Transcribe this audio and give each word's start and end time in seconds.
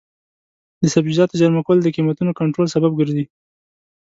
د 0.81 0.83
سبزیجاتو 0.93 1.37
زېرمه 1.41 1.61
کول 1.67 1.77
د 1.81 1.87
قیمتونو 1.95 2.31
کنټرول 2.39 2.67
سبب 2.75 2.91
ګرځي. 2.99 3.25